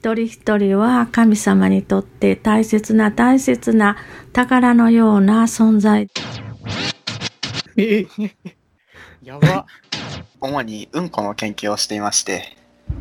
[0.00, 3.96] 一人一人は神様にとって大切な大切な
[4.32, 6.08] 宝のような存在。
[7.76, 8.06] え
[9.24, 9.66] やば。
[10.40, 12.56] 主にうんこの研究をしていまして、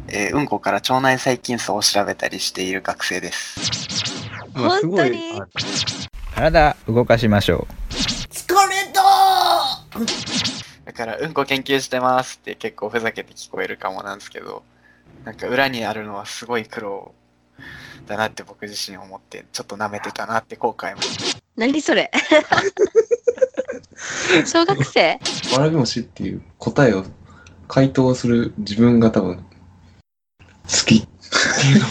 [0.07, 4.27] えーうんこから腸内細菌層を調べたりしている学生です。
[4.55, 5.39] 本当に？
[5.39, 5.47] あ
[6.33, 7.67] 体動かしましょ
[10.85, 14.63] だから、うんこ研究してますって結構ふざけて聞こえるかもなんですけど、
[15.27, 17.13] なんか裏にあるのはすごい苦労
[18.05, 21.01] だなって僕自身思って、ちょっと舐めてたなって後悔も。
[21.57, 22.09] 何それ？
[24.47, 25.19] 小学生？
[25.51, 27.03] わらび餅っていう答えを
[27.67, 29.43] 回答する自分が多分好
[30.85, 31.89] きっていうのう。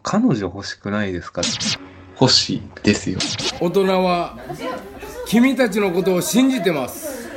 [0.02, 1.42] 彼女欲しくないですか？
[2.18, 3.18] 欲しいですよ。
[3.60, 4.38] 大人は
[5.26, 7.28] 君たちのことを信じてます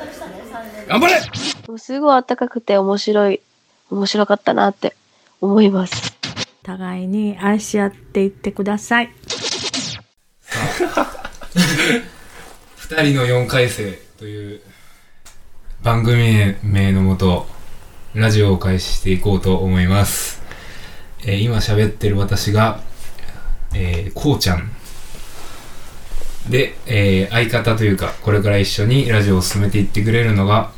[0.87, 1.19] 頑張れ
[1.67, 3.41] もうすごい暖かくて面白い、
[3.89, 4.95] 面白かったなって
[5.41, 6.15] 思います。
[6.63, 9.09] 互いに愛し合っていってください。
[12.75, 14.61] 二人の4回生という
[15.83, 17.47] 番組名のもと、
[18.15, 20.41] ラジオを開始していこうと思います。
[21.23, 22.79] えー今喋ってる私が、
[23.73, 24.71] えー、こうちゃん。
[26.49, 30.71] で、えー相方というか、これから一緒にラジオを進めていってくれるのが、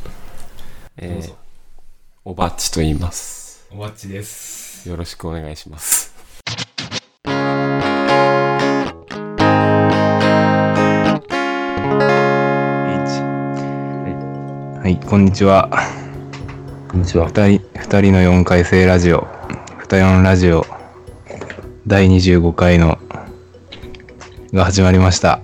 [1.00, 1.38] どうえーぞ、
[2.30, 3.66] おばっちと言います。
[3.72, 4.90] おばっちです。
[4.90, 6.14] よろしくお願いします。
[7.24, 7.32] は
[14.86, 15.70] い、こんにちは。
[16.90, 17.28] こんにちは。
[17.28, 19.26] 二人、二人の4回生ラジオ、
[19.82, 20.66] 二四ラジオ、
[21.88, 23.00] 第25回の、
[24.52, 25.40] が始まりました。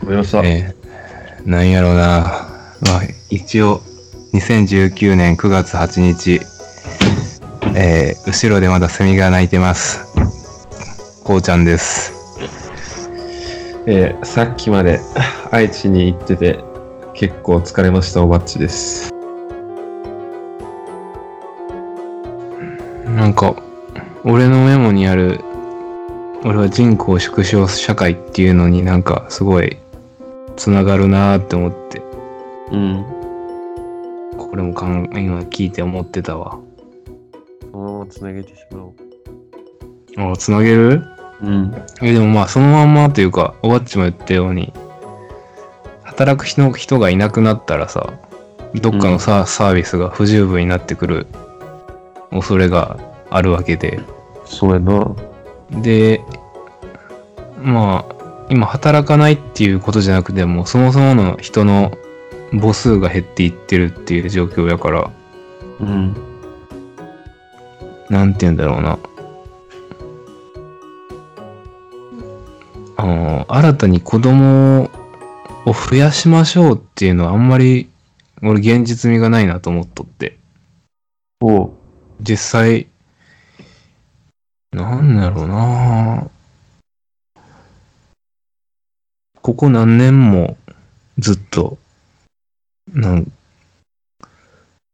[0.00, 0.46] ごめんなさい。
[0.46, 2.48] えー、なんやろうな。
[2.80, 3.82] まあ、一応、
[4.34, 6.40] 2019年9月8日、
[7.76, 10.04] えー、後ろでまだセミが鳴いてます。
[11.22, 12.12] こうちゃんです。
[13.86, 14.98] えーさっきまで
[15.52, 16.58] 愛知に行ってて
[17.12, 19.12] 結構疲れましたおばっちです。
[23.06, 23.54] なんか、
[24.24, 25.38] 俺のメモにある、
[26.44, 29.76] 俺は人口縮小社会っていうのになんかすごい、
[30.56, 32.02] つながるなーって思って、
[32.72, 33.13] うん。
[34.36, 36.58] これも今聞いて思ってたわ。
[37.70, 38.88] そのままつなげてしまお
[40.28, 40.32] う。
[40.32, 41.02] あ、つなげる？
[41.42, 41.74] うん。
[42.02, 44.72] え、でもまあそのまんまというか、おばっちも言ったように、
[46.02, 48.12] 働く人人がいなくなったらさ、
[48.74, 51.26] どっかのサ,、サービスが不十分になってくる
[52.30, 52.98] 恐れが
[53.30, 54.00] あるわけで、
[54.44, 55.14] そうやな。
[55.82, 56.20] で、
[57.60, 58.14] まあ、
[58.50, 61.92] 今働かないっていうことじゃなくても、そもそもの人の
[62.60, 65.10] 母数が減っていってるっていう状況やから、
[65.80, 66.16] うん。
[68.08, 68.98] なんて言うんだろうな。
[72.96, 74.84] あの、新たに子供
[75.66, 77.88] を増やしましょうっていうのはあんまり、
[78.42, 80.36] 俺現実味がないなと思っとって。
[81.40, 81.72] おう。
[82.20, 82.86] 実際、
[84.72, 86.30] なんだろうな
[89.40, 90.56] ここ何年も
[91.18, 91.78] ずっと、
[92.94, 93.32] なん、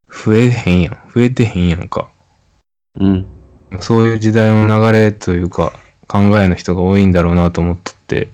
[0.09, 0.95] 増えへんやん。
[1.15, 2.11] 増えてへんやんか。
[2.99, 3.27] うん。
[3.81, 5.73] そういう時代の流れというか、
[6.09, 8.29] 考えの人が多いんだろうなと思っとって。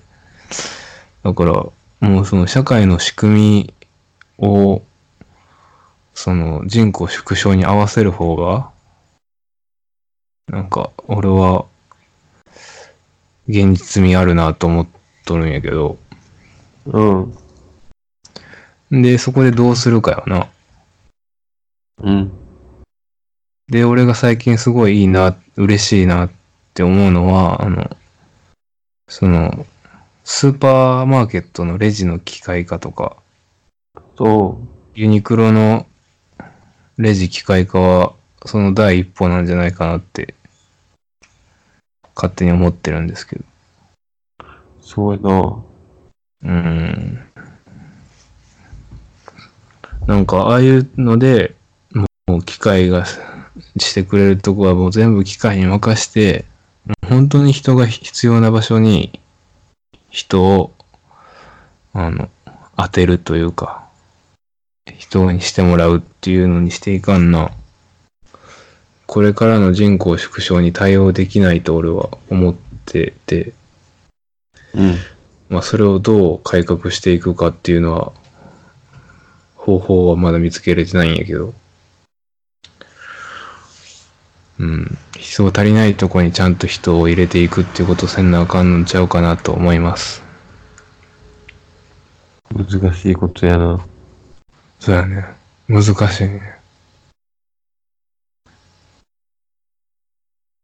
[1.23, 1.51] だから、
[1.99, 3.73] もうその社会の仕組
[4.39, 4.81] みを、
[6.13, 8.71] その人口縮小に合わせる方が、
[10.47, 11.65] なんか、俺は、
[13.49, 14.87] 現実味あるなと思っ
[15.25, 15.97] とるんやけど、
[16.85, 17.37] うん。
[18.91, 20.49] で、そこでどうするかよな。
[22.03, 22.31] うん。
[23.67, 26.31] で、俺が最近すごいいいな、嬉しいなっ
[26.73, 27.97] て思うのは、あの、
[29.09, 29.65] その、
[30.23, 33.17] スーパーマーケットのレジの機械化とか、
[34.17, 34.59] そ
[34.95, 35.85] ユニクロの
[36.97, 38.13] レジ機械化は、
[38.45, 40.33] その第一歩なんじゃないかなって、
[42.15, 43.45] 勝手に思ってるんですけど。
[44.41, 44.45] う。
[44.81, 45.63] そうやな。
[46.43, 47.27] うーん。
[50.07, 51.53] なんか、ああいうので、
[52.27, 56.45] もう機械がしてくれるとこはもう全部機械に任して、
[57.05, 59.19] 本当に人が必要な場所に
[60.09, 60.71] 人を、
[61.91, 62.29] あの、
[62.77, 63.85] 当てるというか、
[64.97, 67.51] 人にしてもらうっていうのにしていかんな。
[69.07, 72.55] これからの人口縮小に対応できないと俺は思っ
[72.85, 73.53] てて、
[74.73, 74.95] うん。
[75.49, 78.13] まあそれをどう改革していくかっていうのは、
[79.67, 81.53] 方法はまだ見つけれてないんやけど。
[84.59, 84.97] うん。
[85.17, 90.23] 人足りないとこにちゃんと人を入れていくっていうことせんなあかんのちゃうかなと思います。
[92.53, 93.85] 難しいことやな。
[94.79, 95.25] そうやね。
[95.67, 96.59] 難しいね。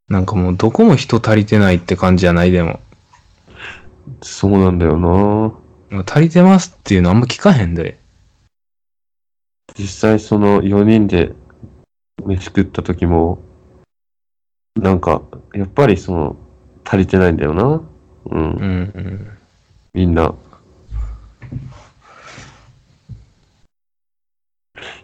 [0.08, 2.80] なんかもうどこも人足りてないって感じじゃないでも。
[4.22, 4.98] そうなんだよ
[5.92, 6.04] な。
[6.06, 8.02] 足りてますっていうのあんま聞かへんで。
[9.78, 11.34] 実際その4人で
[12.26, 13.40] 飯食った時も、
[14.76, 15.22] なんか、
[15.54, 16.36] やっぱりその、
[16.84, 17.82] 足りてないんだよな。
[18.26, 18.42] うん。
[18.42, 18.62] うん
[18.96, 19.38] うん。
[19.94, 20.34] みんな。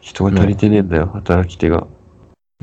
[0.01, 1.87] 人が足りてねえんだよ、働き手が。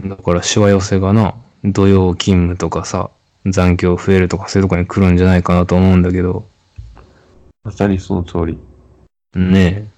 [0.05, 3.11] だからしわ寄せがな、土曜勤務とかさ、
[3.47, 6.45] 残業増えるとかそういうとこに来るんじゃないかなと思うんだけど。
[7.65, 8.59] まさにその通り。
[9.35, 9.96] ねえ。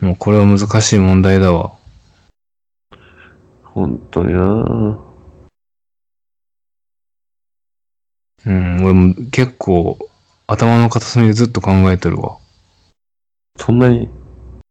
[0.00, 1.72] もうこれは難しい問題だわ。
[3.62, 5.02] 本当にな
[8.46, 9.98] うん、俺も結構
[10.46, 12.38] 頭の片隅でずっと考えてるわ。
[13.56, 14.08] そんなに？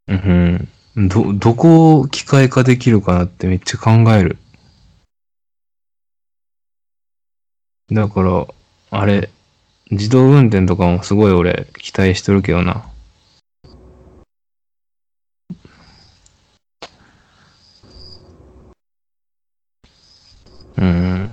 [0.08, 1.08] うん、うん。
[1.10, 4.38] ど、どこを機械化できるかなってめっちゃ考える。
[7.92, 8.48] だから、
[8.92, 9.30] あれ、
[9.92, 12.90] 自動運転とかもすごい俺期待してるけどな。
[20.78, 21.32] うん。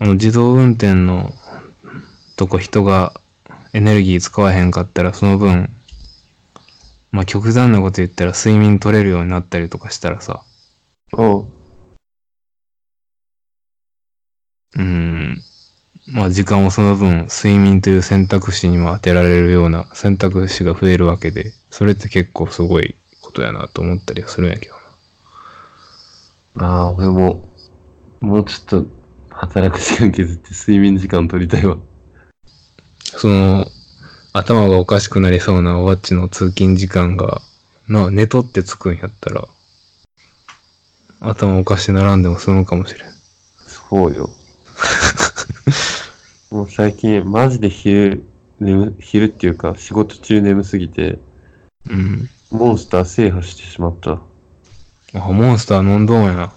[0.00, 1.32] あの自動運転の
[2.36, 3.20] とこ人が
[3.72, 5.70] エネルギー使わへんかったらその分、
[7.10, 10.44] まあ極端なこと言ったら睡眠取れるようになったりとかしたらさ、
[11.12, 11.48] おう。
[14.76, 15.42] うん。
[16.06, 24.74] まあ時間をその分睡眠という選択肢にも当てられるような選択肢が増えるわけで、それって結構すごいことやなと思ったりはするんやけど
[26.56, 26.66] な。
[26.66, 27.48] ああ、俺も、
[28.20, 28.86] もうちょっと
[29.30, 31.78] 働く時間削って睡眠時間取りたいわ。
[33.04, 33.66] その、
[34.32, 37.40] 頭がおかしくなりそうなおわっちの通勤時間が、
[37.88, 39.48] な、寝とってつくんやったら、
[41.20, 43.08] 頭おかしならんでも済むかもしれん。
[43.66, 44.30] そうよ。
[46.50, 48.24] もう最近、マジで昼、
[48.60, 51.18] 眠、昼っていうか、仕事中眠すぎて、
[51.88, 52.28] うん。
[52.50, 54.20] モンスター制覇してしまった。
[55.14, 56.52] あ、モンスター飲んどんやな。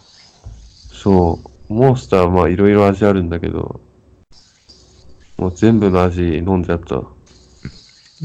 [0.91, 1.50] そう。
[1.71, 3.81] モンスターはまあいろいろ味あるんだけど、
[5.37, 6.97] もう全部の味飲んじゃった。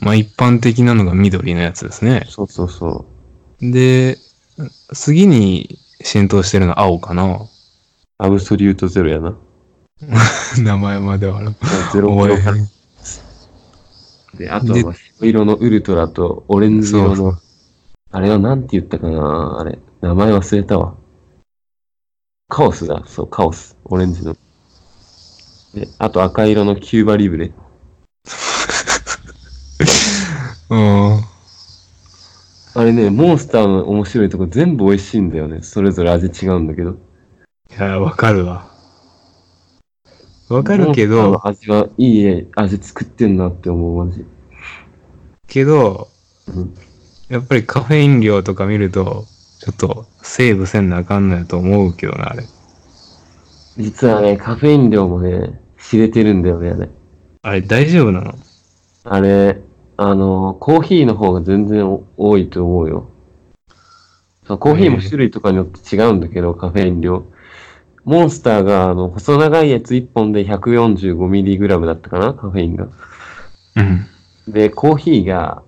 [0.03, 2.27] まあ一般的なのが緑のやつですね。
[2.29, 3.07] そうそうそ
[3.61, 4.19] で、
[4.93, 7.25] 次に浸透してるのは青かな。
[7.37, 7.49] う。
[8.19, 9.37] アブソリュートゼロやな。
[10.63, 11.55] 名前まではな。
[11.93, 12.53] ゼロキロカ
[14.37, 17.39] で、あとはまあ白色のウルトラとオレンジ色その、
[18.11, 19.79] あれはなんて言ったかなあれ。
[20.03, 20.97] 名前忘れたわ。
[22.49, 23.03] カオスだ。
[23.07, 23.77] そう、カオス。
[23.85, 24.35] オレンジの。
[25.75, 27.53] で、あと赤色のキューバリブレ。
[30.71, 31.21] うん。
[32.75, 35.63] あれね、モンスターの面白いとこ全部美味しいんだよね。
[35.63, 36.91] それぞれ味違うんだけど。
[36.91, 36.95] い
[37.79, 38.71] や、わかるわ。
[40.49, 44.25] わかるけど、味はいい味作ってんなって思う、マジ。
[45.49, 46.09] けど
[46.49, 46.75] うん、
[47.29, 49.27] やっぱりカフェイン量とか見ると、
[49.59, 52.45] ちょっとセーブせんなあかんのやと思うけどな、あれ。
[53.77, 56.89] 実はね、カフェイン量もね、知れてるんだよね、あれ。
[57.43, 58.35] あれ大丈夫なの？
[59.05, 59.61] あれ、
[59.97, 63.11] あの、コーヒーの方が全然お多いと思うよ。
[64.47, 67.25] そうコーヒーも種類とかによって違うんだけど、カフェイン量。
[68.05, 72.89] モンスターが、あの、細長いやつ1本で 145mg だったかな、カフェインが。
[73.77, 74.53] うん。
[74.53, 75.63] で、コーヒーが、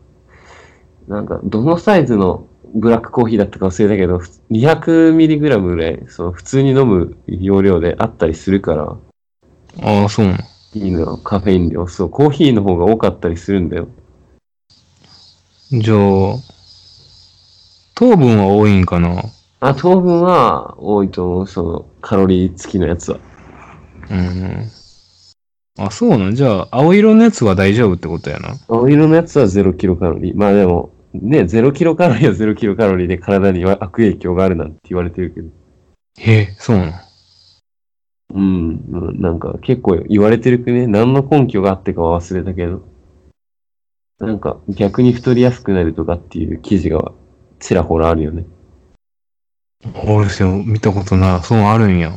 [1.09, 4.21] なんか、どのサイズのブラックコーヒーだったか忘れたけど、
[4.51, 8.97] 200mg ぐらい、そう、普通に飲む容量であったりするから、
[9.81, 10.39] ああ、そうなの。
[10.75, 11.87] いいのよ、カフェイン量。
[11.87, 13.89] そう、コーヒーの方が多かったりするんだよ。
[15.71, 15.97] じゃあ、
[17.95, 19.23] 糖分は多いんかな？
[19.61, 23.19] あ、糖分は多いと思う、その、カロリー付きのやつは。
[24.11, 24.71] うん。
[25.79, 28.57] あ、そうなんじゃあ、青色のやつは大丈夫ってことやな。
[28.69, 30.37] 青色のやつは0キロカロリー。
[30.37, 35.49] まあでも、ね、0キロカロリーは0キロカロリーで体には悪影響があるなんて言われてるけど。
[36.19, 36.93] へえ、そうなの？
[38.35, 42.87] うん、うんなんか結構言われてるくね、何の根拠があってかは忘れたけど。
[44.19, 47.13] なんか逆に太りやすくなるとかっていう記事が
[47.61, 48.45] ちらほらあるよね。
[50.05, 51.41] 俺し見たことない。
[51.43, 52.13] そうあるんや。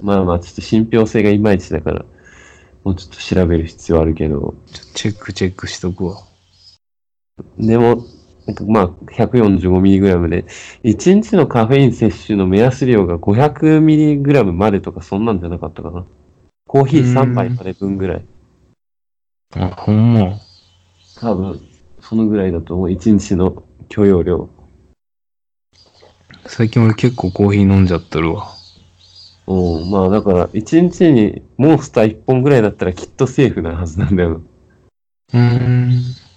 [0.00, 2.04] まあまあちょっと信憑性がいまいちだから、
[2.84, 4.54] もうちょっと調べる必要あるけど。
[4.94, 6.22] チェックチェックしとくわ。
[7.58, 8.04] でも、
[8.66, 10.44] まあ、145mg で、
[10.82, 16.04] 1日のカフェイン摂取の目安量が 500mg までとかそんなんじゃなかったかな。
[16.66, 18.24] コーヒー3杯まで分ぐらい。
[19.56, 20.38] あ、ほんま。
[21.20, 21.60] 多分、
[22.00, 22.90] そのぐらいだと思う。
[22.90, 24.48] 1日の許容量。
[26.46, 28.48] 最近俺結構コーヒー飲んじゃってるわ。
[29.46, 34.42] うん、まあだから、1日にモンスター1本ぐらいだったらきっとセーフなはずなんだよ。
[35.32, 36.27] うーん。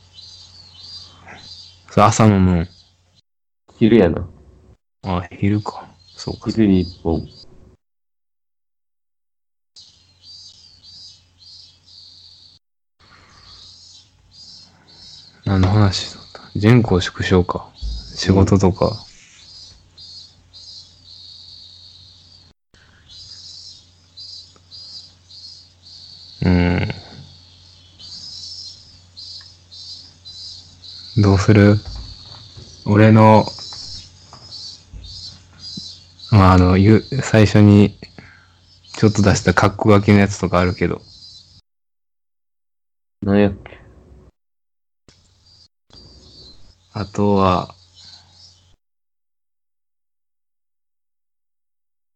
[1.92, 2.70] それ朝飲むん。
[3.78, 4.26] 昼やな。
[5.04, 5.90] あ、昼か。
[6.16, 6.50] そうか。
[6.50, 7.28] 昼に1本。
[15.44, 16.42] 何の話だった？
[16.56, 17.70] 全校縮小か。
[17.76, 18.96] 仕事とか。
[31.22, 31.78] どうする？
[32.86, 33.46] 俺の、
[36.32, 37.98] まあ、あの、ゆ最初に、
[38.94, 41.02] ちょっと出したカッコ書きのやつとかあるけど。
[43.22, 43.80] なんやっけ？
[46.94, 47.74] あとは、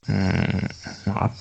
[0.07, 0.69] うーん、
[1.13, 1.31] あ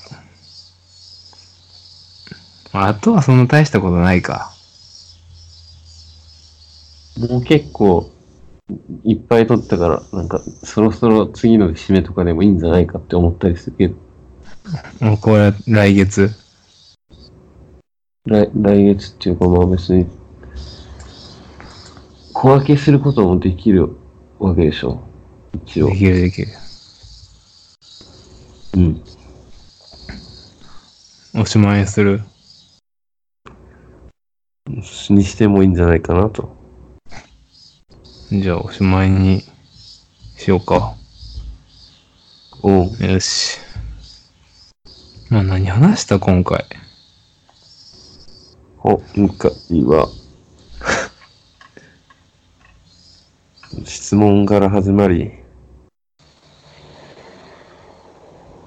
[2.73, 4.54] あとはそんな大したことないか。
[7.19, 8.11] もう結構、
[9.05, 13.95] いっぱい取ったから、なんか、そろそろ次の締めとかでもいいんじゃないかって思ったりするけど、
[15.01, 16.31] もうこれは来月。
[18.27, 20.07] 来来月っていうかまあ別に、
[22.33, 23.97] 小分けすることもできる
[24.39, 25.03] わけでしょ。
[25.67, 25.91] 一応。
[25.91, 26.49] できるできる。
[28.77, 29.05] うん。
[31.37, 32.23] おしまいにする。
[35.11, 36.64] にしてもいいんじゃないかなと。
[38.33, 39.45] じゃあおしまいに
[40.37, 40.95] しようか。
[42.63, 43.05] おう。
[43.05, 43.59] よし。
[45.29, 46.65] まあ何話した今回？
[48.83, 49.29] お、向
[49.71, 50.09] 井は、
[53.85, 55.33] 質問から始まり、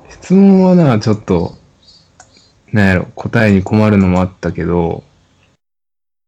[0.10, 1.58] 質問はな、ちょっと、
[2.72, 5.04] なんやろ、答えに困るのもあったけど、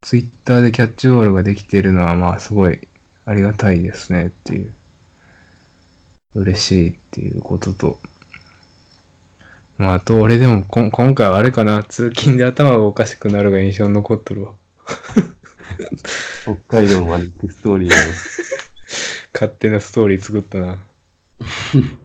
[0.01, 2.87] ツイッターでキャッチボールができてるのはまあすごい
[3.29, 4.73] ありがたいですねっていう。
[6.33, 7.99] 嬉しいっていうことと。
[9.77, 14.55] まああと俺でもこん今回はあれかな、通勤で頭がおかしくなるが印象に残っとるわ。
[16.41, 17.95] 北海道まで行くストーリーの
[19.33, 20.83] 勝手なストーリー作ったな。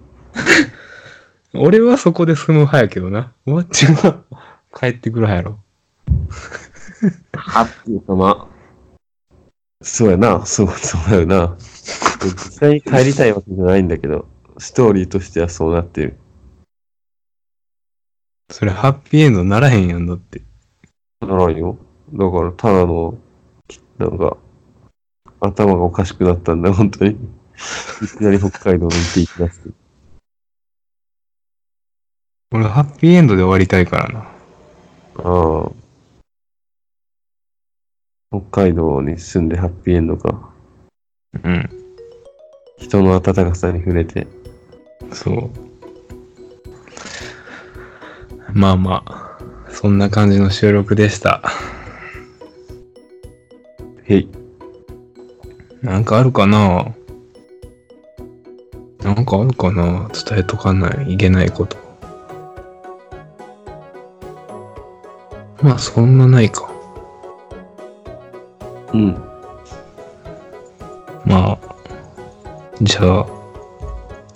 [1.55, 3.33] 俺はそこで済む派やけどな。
[3.47, 4.21] おっちは
[4.79, 5.59] 帰ってくる派やろ。
[7.33, 8.54] はっていうかまあ、
[9.85, 11.57] そうやな、そう、そうだよな。
[12.23, 14.27] 実際に帰りたいわけじゃないんだけど、
[14.57, 16.17] ストーリーとしてはそうなってる。
[18.51, 20.41] それハッピーエンドならへんやんだって。
[21.21, 21.77] ならんよ。
[22.15, 23.19] だから、ただの、
[23.99, 24.39] なんか、
[25.41, 27.11] 頭がおかしくなったんだ、本当に。
[27.11, 27.17] い
[28.09, 29.71] きなり北海道に行っていきます。
[32.53, 34.21] 俺ハッピーエンドで終わりたいからな。
[35.19, 35.84] ああ。
[38.35, 40.51] 北海道に住んでハッピーエンドか。
[41.45, 41.71] うん。
[42.79, 44.27] 人の温かさに触れて。
[45.13, 45.51] そう。
[48.53, 49.39] まあまあ、
[49.71, 51.43] そんな感じの収録でした。
[54.03, 54.29] へい。
[55.81, 56.93] なんかあるかな？
[59.05, 60.09] なんかあるかな？
[60.13, 61.77] 伝えとかない、いけないこと。
[65.63, 66.74] まあそんなないか。
[68.95, 69.15] うん。
[71.27, 71.59] まあ、
[72.81, 73.27] じゃあ、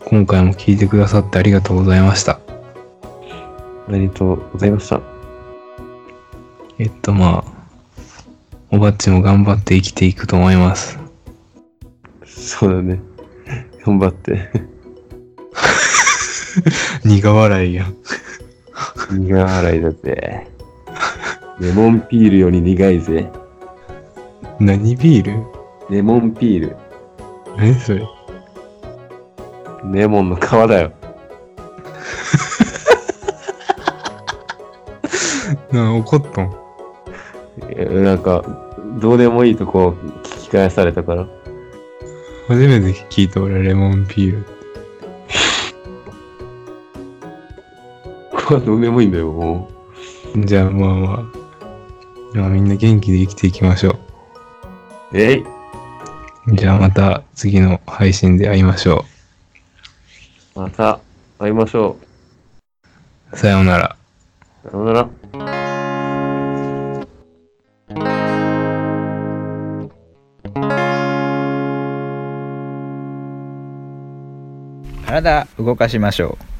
[0.04, 2.40] 今回も聞いてくださってありがとうございました。
[3.88, 5.00] ありがとうございました。
[6.78, 7.58] えっとまあ、
[8.70, 10.98] おばっちも頑張って生きていくと思います。
[12.26, 13.00] そうだね。
[13.86, 14.50] 頑張って。
[17.04, 17.96] 苦笑いやん。
[19.10, 20.48] 苦笑いだぜ。
[21.60, 23.30] レモンピールより苦いぜ。
[24.60, 25.46] 何ビール？
[25.90, 26.76] レモンピール。
[27.56, 28.06] 何それ？
[29.92, 30.92] レモンの皮だよ。
[35.72, 36.52] な怒っとん？
[37.70, 38.44] えなんか、
[39.00, 41.26] どうでもいいとこ聞き返されたから。
[42.48, 44.44] 初めて聞いた俺レモンピール。
[48.30, 49.68] これはどうでもいいんだよ、も
[50.36, 51.22] じゃあまあまあ。
[52.34, 53.92] まあみんな元気で生きていきましょう。
[53.92, 53.98] う。
[55.12, 55.44] えい
[56.54, 59.06] じゃあまた次の配信で会いましょ
[60.54, 61.00] また
[61.38, 61.96] 会いましょ
[63.32, 63.36] う。
[63.36, 63.96] さようなら。
[64.64, 64.70] う。
[64.70, 65.08] さようなら。
[75.06, 76.57] 体動かしましょう